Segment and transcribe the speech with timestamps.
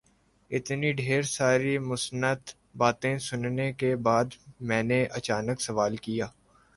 [0.51, 4.27] اتنی ڈھیر ساری مثبت باتیں سننے کے بعد
[4.59, 6.27] میں نے اچانک سوال کیا